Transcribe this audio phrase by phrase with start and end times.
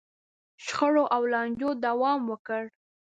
[0.65, 2.63] شخړو او لانجو دوام وکړ.